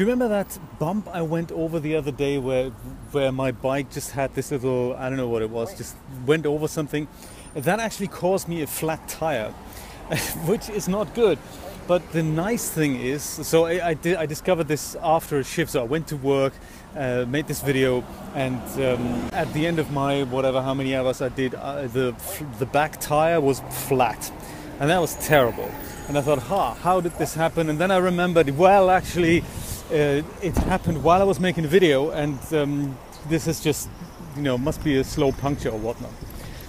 [0.00, 2.70] Do you remember that bump I went over the other day where
[3.12, 5.94] where my bike just had this little I don't know what it was, just
[6.24, 7.06] went over something?
[7.52, 9.50] That actually caused me a flat tire,
[10.46, 11.38] which is not good.
[11.86, 15.72] But the nice thing is, so I, I, did, I discovered this after a shift.
[15.72, 16.54] So I went to work,
[16.96, 18.02] uh, made this video,
[18.34, 22.14] and um, at the end of my whatever how many hours I did, uh, the
[22.58, 24.32] the back tire was flat,
[24.78, 25.70] and that was terrible.
[26.08, 27.68] And I thought, ha, how did this happen?
[27.68, 29.44] And then I remembered, well, actually,
[29.90, 32.96] uh, it happened while I was making a video, and um,
[33.28, 33.88] this is just,
[34.36, 36.12] you know, must be a slow puncture or whatnot.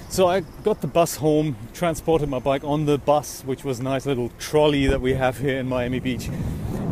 [0.10, 3.84] So I got the bus home, transported my bike on the bus, which was a
[3.84, 6.30] nice little trolley that we have here in Miami Beach.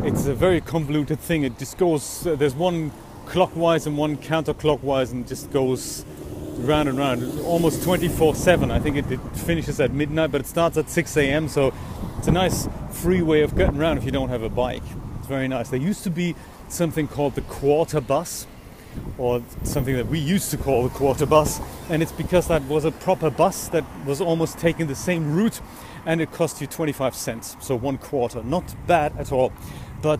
[0.04, 1.42] It's a very convoluted thing.
[1.42, 2.92] It just goes, uh, there's one
[3.26, 6.04] clockwise and one counterclockwise and just goes
[6.60, 8.70] round and round, almost 24 7.
[8.70, 11.48] I think it, it, finishes at midnight, but it starts at 6 a.m.
[11.48, 11.74] So
[12.18, 14.82] it's a nice free way of getting around if you don't have a bike.
[15.30, 15.68] Very nice.
[15.68, 16.34] There used to be
[16.66, 18.48] something called the quarter bus
[19.16, 22.84] or something that we used to call the quarter bus, and it's because that was
[22.84, 25.60] a proper bus that was almost taking the same route
[26.04, 28.42] and it cost you 25 cents, so one quarter.
[28.42, 29.52] Not bad at all,
[30.02, 30.18] but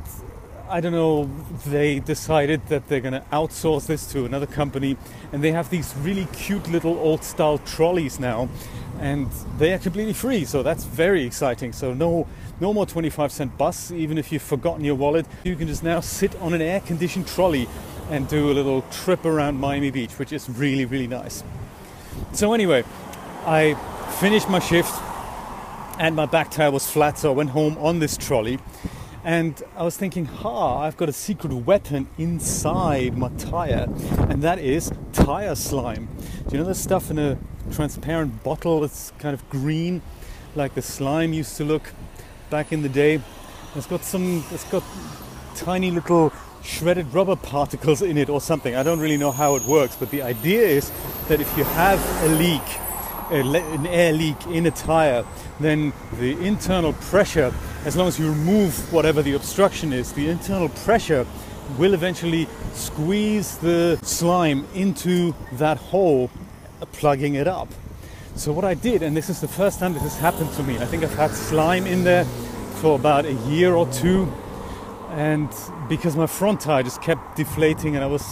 [0.68, 1.28] I don't know,
[1.66, 4.96] they decided that they're going to outsource this to another company,
[5.32, 8.48] and they have these really cute little old style trolleys now,
[9.00, 11.72] and they are completely free, so that's very exciting.
[11.72, 12.28] So, no,
[12.60, 16.00] no more 25 cent bus, even if you've forgotten your wallet, you can just now
[16.00, 17.66] sit on an air conditioned trolley
[18.10, 21.42] and do a little trip around Miami Beach, which is really, really nice.
[22.32, 22.84] So, anyway,
[23.46, 23.74] I
[24.20, 24.92] finished my shift
[25.98, 28.58] and my back tire was flat, so I went home on this trolley.
[29.22, 33.86] And I was thinking, ha, I've got a secret weapon inside my tire,
[34.28, 36.08] and that is tire slime.
[36.48, 37.38] Do you know the stuff in a
[37.70, 40.00] transparent bottle that's kind of green,
[40.54, 41.92] like the slime used to look
[42.48, 43.20] back in the day?
[43.76, 44.82] It's got some, it's got
[45.54, 48.74] tiny little shredded rubber particles in it or something.
[48.74, 50.90] I don't really know how it works, but the idea is
[51.28, 52.62] that if you have a leak,
[53.30, 55.24] an air leak in a tire,
[55.60, 57.52] then the internal pressure,
[57.84, 61.26] as long as you remove whatever the obstruction is, the internal pressure
[61.78, 66.30] will eventually squeeze the slime into that hole,
[66.92, 67.68] plugging it up.
[68.34, 70.78] So, what I did, and this is the first time this has happened to me,
[70.78, 72.24] I think I've had slime in there
[72.80, 74.32] for about a year or two
[75.10, 75.52] and
[75.88, 78.24] because my front tire just kept deflating and I was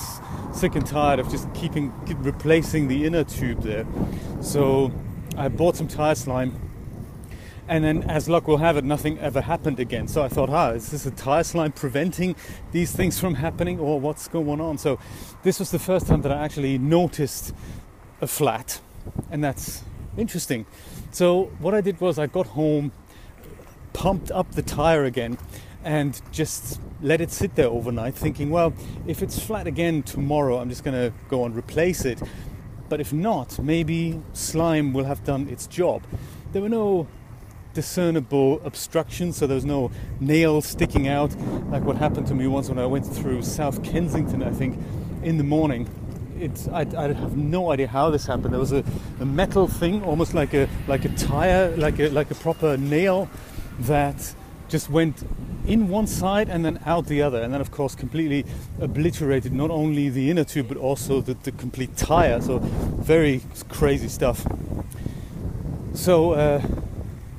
[0.53, 3.85] sick and tired of just keeping replacing the inner tube there
[4.41, 4.93] so
[5.37, 6.55] I bought some tire slime
[7.69, 10.71] and then as luck will have it nothing ever happened again so I thought ah
[10.71, 12.35] is this a tire slime preventing
[12.73, 14.99] these things from happening or what's going on so
[15.43, 17.55] this was the first time that I actually noticed
[18.21, 18.81] a flat
[19.31, 19.85] and that's
[20.17, 20.67] interesting
[21.11, 22.93] so what I did was I got home
[23.93, 25.39] pumped up the tire again
[25.85, 28.75] and just let it sit there overnight, thinking, well,
[29.07, 32.21] if it's flat again tomorrow, I'm just to go and replace it.
[32.89, 36.03] But if not, maybe slime will have done its job.
[36.53, 37.07] There were no
[37.79, 41.31] discernible obstruction, so there was no nail sticking out,
[41.71, 44.77] like what happened to me once when I went through South Kensington, I think,
[45.23, 45.89] in the morning.
[46.41, 48.53] It's, I, I have no idea how this happened.
[48.53, 48.83] There was a,
[49.21, 53.29] a metal thing, almost like a like a tire, like a like a proper nail,
[53.81, 54.35] that
[54.69, 55.23] just went
[55.65, 58.45] in one side and then out the other, and then of course completely
[58.81, 62.41] obliterated not only the inner tube but also the, the complete tire.
[62.41, 64.45] So very crazy stuff.
[65.95, 66.61] So uh,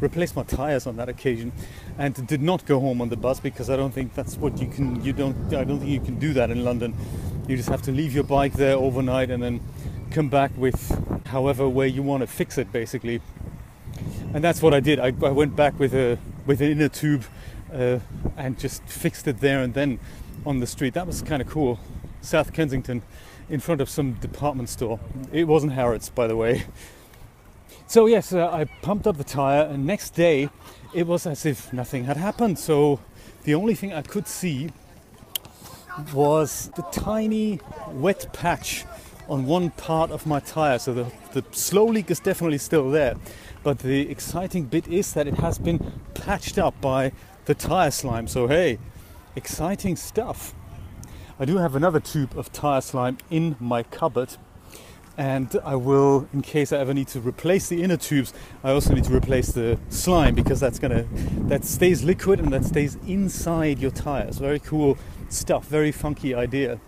[0.02, 1.52] replaced my tires on that occasion,
[1.98, 4.68] and did not go home on the bus because I don't think that's what you
[4.68, 5.04] can.
[5.04, 5.54] You don't.
[5.54, 6.94] I don't think you can do that in London.
[7.48, 9.62] You just have to leave your bike there overnight and then
[10.12, 13.22] come back with however way you want to fix it, basically.
[14.34, 15.00] And that's what I did.
[15.00, 17.26] I, I went back with a with an inner tube
[17.74, 18.00] uh,
[18.38, 20.00] and just fixed it there and then
[20.46, 20.94] on the street.
[20.94, 21.80] That was kind of cool.
[22.22, 23.02] South Kensington,
[23.50, 25.00] in front of some department store.
[25.32, 26.66] It wasn't Harrods, by the way.
[27.90, 30.50] So yes, uh, I pumped up the tire, and next day
[30.94, 32.60] it was as if nothing had happened.
[32.60, 33.00] So
[33.46, 34.70] the only thing I could see
[36.14, 37.60] was the tiny
[37.92, 38.86] wet patch
[39.28, 40.78] on one part of my tire.
[40.78, 43.16] So the, the slow leak is definitely still there.
[43.64, 47.12] But the exciting bit is that it has been patched up by
[47.46, 48.28] the tire slime.
[48.28, 48.78] So, hey,
[49.36, 50.54] exciting stuff.
[51.40, 54.38] I do have another tube of tire slime in my cupboard,
[55.20, 58.34] and I will, in case I ever need to replace the inner tubes,
[58.64, 61.06] I also need to replace the slime because that's gonna
[61.50, 64.38] that stays liquid and that stays inside your tires.
[64.38, 66.80] Very cool stuff, very funky idea.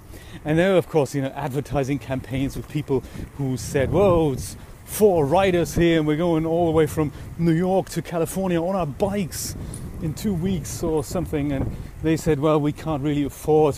[0.45, 3.03] And there, were, of course, you know, advertising campaigns with people
[3.35, 4.55] who said, "Whoa, it's
[4.85, 8.75] four riders here, and we're going all the way from New York to California on
[8.77, 9.55] our bikes."
[10.01, 13.77] in two weeks or something, and they said, well, we can't really afford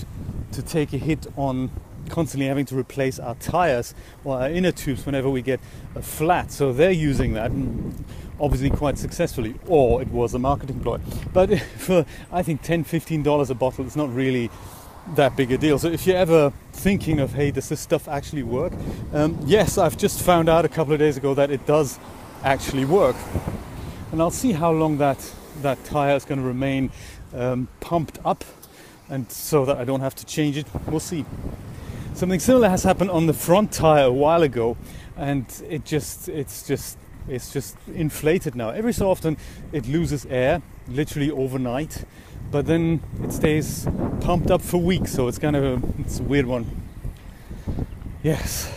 [0.53, 1.69] to take a hit on
[2.09, 5.59] constantly having to replace our tires or our inner tubes whenever we get
[5.95, 6.51] a flat.
[6.51, 7.51] So they're using that.
[8.39, 10.99] obviously quite successfully, or it was a marketing ploy.
[11.31, 14.49] But for I think 10 $15 a bottle, it's not really
[15.15, 15.77] that big a deal.
[15.77, 18.73] So if you're ever thinking of, hey, does this stuff actually work?
[19.11, 21.99] Um, yes, I've just found out a couple of days ago that it does
[22.43, 23.15] actually work.
[24.11, 26.91] And I'll see how long that, that tire is going to remain
[27.33, 28.43] um, pumped up
[29.09, 30.67] and so that I don't have to change it.
[30.87, 31.25] We'll see.
[32.15, 34.77] Something similar has happened on the front tire a while ago
[35.17, 38.69] and it just it's just it's just inflated now.
[38.69, 39.35] Every so often
[39.71, 42.05] it loses air, literally overnight,
[42.51, 43.87] but then it stays
[44.21, 46.83] pumped up for weeks, so it's kind of a, it's a weird one.
[48.21, 48.71] Yes.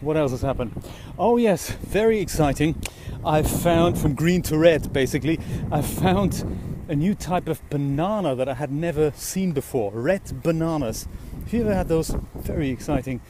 [0.00, 0.80] What else has happened?
[1.18, 2.80] Oh yes, very exciting.
[3.24, 5.40] I found from green to red basically.
[5.72, 6.44] I found
[6.88, 9.90] a new type of banana that I had never seen before.
[9.90, 11.08] Red bananas.
[11.52, 12.08] You ever had those?
[12.34, 13.20] Very exciting.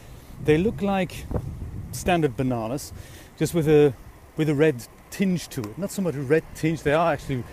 [0.42, 1.26] They look like
[1.92, 2.94] standard bananas,
[3.38, 3.92] just with a
[4.38, 5.76] with a red tinge to it.
[5.76, 7.44] Not so much a red tinge, they are actually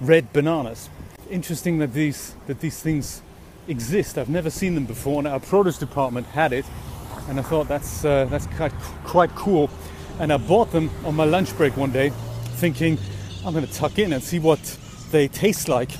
[0.00, 0.88] red bananas.
[1.30, 3.20] Interesting that these that these things
[3.68, 4.16] exist.
[4.16, 6.64] I've never seen them before, and our produce department had it,
[7.28, 8.72] and I thought that's uh, that's quite
[9.04, 9.68] quite cool.
[10.18, 12.10] And I bought them on my lunch break one day,
[12.54, 12.96] thinking
[13.44, 14.78] I'm going to tuck in and see what
[15.10, 15.90] they taste like.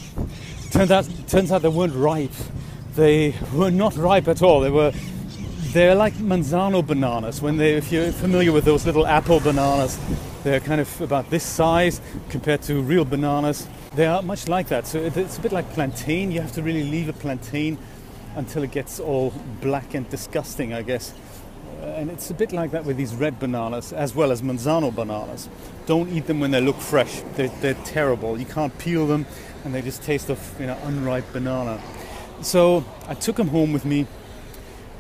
[0.71, 2.33] Turns out turns out they weren't ripe.
[2.97, 4.61] They were not ripe at all.
[4.61, 4.91] They were
[5.75, 7.43] they're like manzano bananas.
[7.43, 9.99] When they, if you're familiar with those little apple bananas,
[10.43, 12.01] they're kind of about this size
[12.31, 13.69] compared to real bananas.
[13.95, 14.87] They are much like that.
[14.87, 16.33] So it's a bit like plantain.
[16.33, 17.77] You have to really leave a plantain
[18.37, 21.13] until it gets all black and disgusting, I guess.
[21.83, 24.95] Uh, and it's a bit like that with these red bananas as well as manzano
[24.95, 25.51] bananas.
[25.85, 27.21] Don't eat them when they look fresh.
[27.35, 28.39] They're, they're terrible.
[28.39, 29.27] You can't peel them,
[29.67, 31.83] and they just taste of you know unripe banana.
[32.43, 34.07] So I took them home with me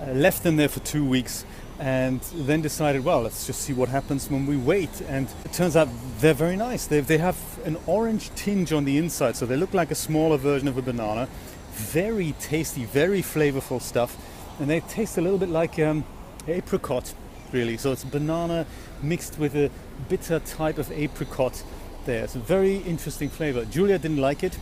[0.01, 1.47] uh, left them there for two weeks
[1.79, 5.01] and then decided, well, let's just see what happens when we wait.
[5.09, 5.89] And it turns out
[6.19, 6.87] they're very nice.
[6.87, 10.37] They, they have an orange tinge on the inside, so they look like a smaller
[10.37, 11.29] version of a banana.
[11.73, 14.17] Very tasty, very flavorful stuff.
[14.61, 16.05] And they taste a little bit like um,
[16.47, 17.15] apricot,
[17.53, 17.77] really.
[17.77, 18.67] So it's banana
[19.03, 19.71] mixed with a
[20.09, 21.63] bitter type of apricot
[22.07, 22.25] there.
[22.25, 23.65] It's a very interesting flavor.
[23.67, 24.59] Julia didn't like it.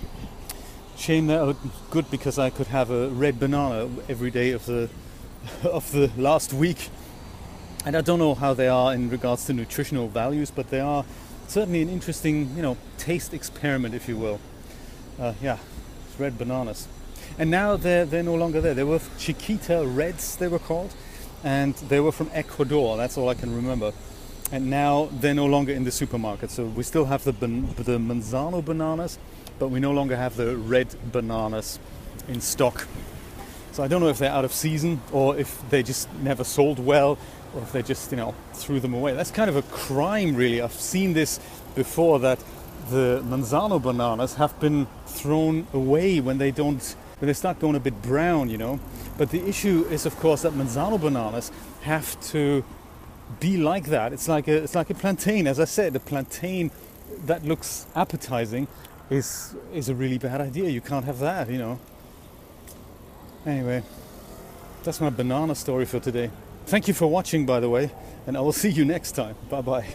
[0.97, 1.57] Shame that oh,
[1.91, 4.89] good because I could have a red banana every day of the
[5.65, 6.89] of the last week.
[7.85, 11.05] And I don't know how they are in regards to nutritional values, but they are
[11.49, 14.41] certainly an interesting, you know, taste experiment, if you will.
[15.21, 15.59] Uh, yeah,
[16.19, 16.89] red bananas.
[17.39, 18.75] And now they're, they're no longer there.
[18.75, 20.95] They were Chiquita Reds, they were called,
[21.43, 22.97] and they were from Ecuador.
[22.97, 23.93] That's all I can remember.
[24.53, 26.51] And now they're no longer in the supermarket.
[26.51, 29.19] So we still have the, the Manzano bananas,
[29.59, 31.79] but we no longer have the red bananas
[32.29, 32.87] in stock.
[33.73, 36.79] So I don't know if they're out of season or if they just never sold
[36.79, 37.19] well
[37.55, 39.15] or if they just, you know, threw them away.
[39.15, 40.61] That's kind of a crime, really.
[40.61, 41.41] I've seen this
[41.75, 42.39] before that
[42.91, 47.81] the Manzano bananas have been thrown away when they don't, when they start going a
[47.81, 48.79] bit brown, you know.
[49.17, 51.51] But the issue is, of course, that Manzano bananas
[51.83, 52.65] have to
[53.41, 54.13] be like that.
[54.13, 55.47] It's like a, it's like a plantain.
[55.47, 56.71] As I said, a plantain
[57.27, 58.69] that looks appetizing
[59.11, 60.69] is is a really bad idea.
[60.69, 61.79] You can't have that, you know.
[63.47, 63.83] Anyway,
[64.83, 66.31] that's my banana story for today.
[66.67, 67.91] Thank you for watching, by the way,
[68.27, 69.37] and I will see you next time.
[69.51, 69.87] Bye bye.